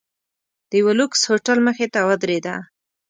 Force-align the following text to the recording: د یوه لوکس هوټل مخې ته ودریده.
د 0.69 0.71
یوه 0.81 0.93
لوکس 0.99 1.21
هوټل 1.29 1.57
مخې 1.67 1.85
ته 1.93 1.99
ودریده. 2.07 2.55